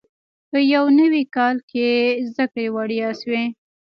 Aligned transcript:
په 0.49 0.59
یو 0.73 0.85
نوي 0.99 1.23
کال 1.35 1.55
کې 1.71 1.87
زده 2.29 2.45
کړې 2.51 2.65
وړیا 2.75 3.09
شوې. 3.21 3.43